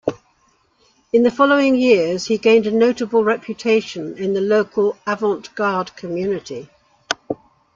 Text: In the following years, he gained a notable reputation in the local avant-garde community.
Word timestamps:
In 1.13 1.21
the 1.21 1.29
following 1.29 1.75
years, 1.75 2.25
he 2.25 2.39
gained 2.39 2.65
a 2.65 2.71
notable 2.71 3.23
reputation 3.23 4.17
in 4.17 4.33
the 4.33 4.41
local 4.41 4.97
avant-garde 5.05 5.95
community. 5.95 6.69